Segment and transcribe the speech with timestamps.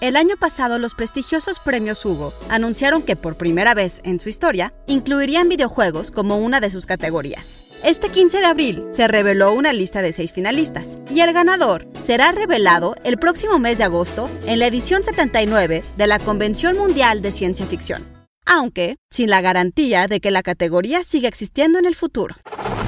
[0.00, 4.72] El año pasado los prestigiosos premios Hugo anunciaron que por primera vez en su historia
[4.86, 7.66] incluirían videojuegos como una de sus categorías.
[7.84, 12.32] Este 15 de abril se reveló una lista de seis finalistas y el ganador será
[12.32, 17.32] revelado el próximo mes de agosto en la edición 79 de la Convención Mundial de
[17.32, 18.02] Ciencia Ficción,
[18.46, 22.36] aunque sin la garantía de que la categoría siga existiendo en el futuro.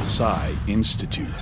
[0.05, 1.33] Psy Institute.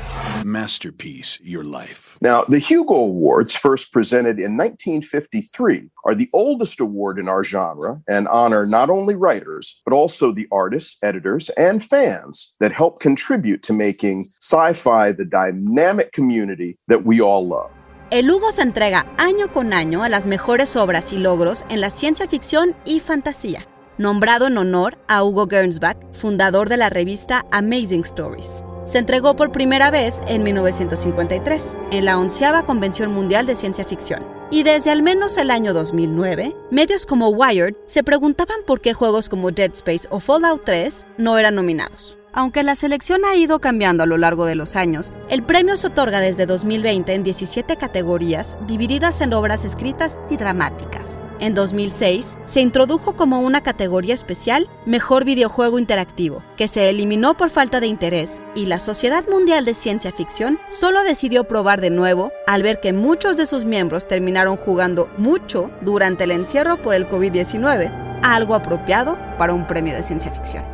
[0.44, 2.18] Masterpiece Your Life.
[2.20, 8.02] Now, the Hugo Awards, first presented in 1953, are the oldest award in our genre
[8.06, 13.62] and honor not only writers, but also the artists, editors, and fans that help contribute
[13.62, 17.70] to making sci fi the dynamic community that we all love.
[18.10, 21.90] El Hugo se entrega año con año a las mejores obras y logros en la
[21.90, 23.66] ciencia ficción y fantasía,
[24.00, 28.64] nombrado en honor a Hugo Gernsback, fundador de la revista Amazing Stories.
[28.86, 34.26] Se entregó por primera vez en 1953, en la onceava Convención Mundial de Ciencia Ficción.
[34.50, 39.28] Y desde al menos el año 2009, medios como Wired se preguntaban por qué juegos
[39.28, 42.16] como Dead Space o Fallout 3 no eran nominados.
[42.32, 45.88] Aunque la selección ha ido cambiando a lo largo de los años, el premio se
[45.88, 51.20] otorga desde 2020 en 17 categorías divididas en obras escritas y dramáticas.
[51.40, 57.48] En 2006 se introdujo como una categoría especial Mejor Videojuego Interactivo, que se eliminó por
[57.48, 62.30] falta de interés, y la Sociedad Mundial de Ciencia Ficción solo decidió probar de nuevo
[62.46, 67.08] al ver que muchos de sus miembros terminaron jugando mucho durante el encierro por el
[67.08, 70.64] COVID-19, algo apropiado para un premio de ciencia ficción.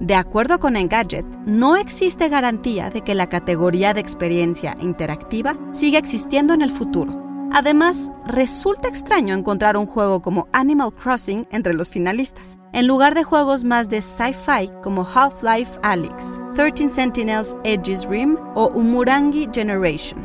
[0.00, 5.98] De acuerdo con Engadget, no existe garantía de que la categoría de experiencia interactiva siga
[5.98, 7.27] existiendo en el futuro.
[7.52, 13.24] Además, resulta extraño encontrar un juego como Animal Crossing entre los finalistas, en lugar de
[13.24, 20.24] juegos más de sci-fi como Half-Life Alyx, 13 Sentinels Edge's Rim o Umurangi Generation.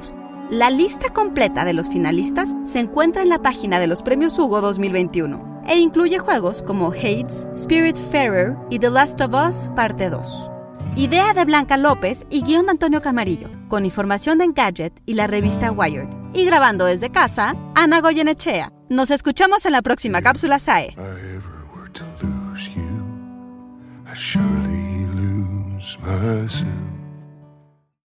[0.50, 4.62] La lista completa de los finalistas se encuentra en la página de los Premios Hugo
[4.62, 10.52] 2021 e incluye juegos como Hades, Spiritfarer y The Last of Us Parte 2.
[10.98, 15.26] Idea de Blanca López y guion de Antonio Camarillo, con información de Engadget y la
[15.26, 16.08] revista Wired.
[16.36, 18.72] Y grabando desde casa, Ana Goyenechea.
[18.88, 20.96] Nos escuchamos en la próxima cápsula SAE.
[25.16, 27.03] Lose myself.